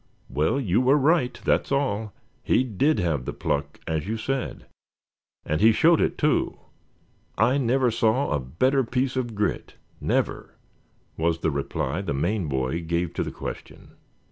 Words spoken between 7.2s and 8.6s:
I never saw a